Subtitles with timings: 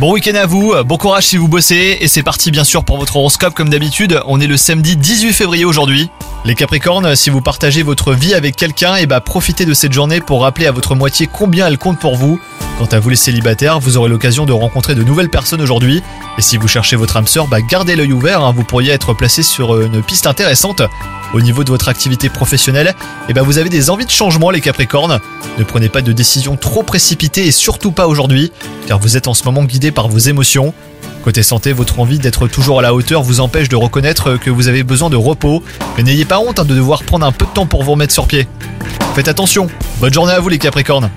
[0.00, 2.96] Bon week-end à vous, bon courage si vous bossez, et c'est parti bien sûr pour
[2.96, 6.10] votre horoscope comme d'habitude, on est le samedi 18 février aujourd'hui.
[6.46, 10.20] Les Capricornes, si vous partagez votre vie avec quelqu'un, et bah profitez de cette journée
[10.20, 12.40] pour rappeler à votre moitié combien elle compte pour vous.
[12.78, 16.02] Quant à vous les célibataires, vous aurez l'occasion de rencontrer de nouvelles personnes aujourd'hui,
[16.36, 19.14] et si vous cherchez votre âme sœur, bah gardez l'œil ouvert, hein, vous pourriez être
[19.14, 20.82] placé sur une piste intéressante.
[21.32, 22.94] Au niveau de votre activité professionnelle,
[23.30, 25.20] et bah vous avez des envies de changement les Capricornes.
[25.58, 28.52] Ne prenez pas de décisions trop précipitées et surtout pas aujourd'hui,
[28.86, 30.74] car vous êtes en ce moment guidé par vos émotions.
[31.24, 34.68] Côté santé, votre envie d'être toujours à la hauteur vous empêche de reconnaître que vous
[34.68, 35.64] avez besoin de repos,
[35.96, 38.12] mais n'ayez pas honte hein, de devoir prendre un peu de temps pour vous remettre
[38.12, 38.46] sur pied.
[39.14, 39.68] Faites attention,
[39.98, 41.10] bonne journée à vous les Capricornes